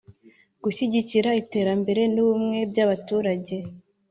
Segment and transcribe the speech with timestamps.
[0.63, 3.55] Gushyigikira iterambere n’ ubumwe by’ abaturage